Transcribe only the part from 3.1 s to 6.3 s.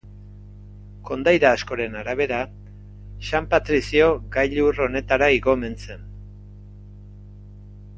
San Patrizio gailur honetara igo omen zen.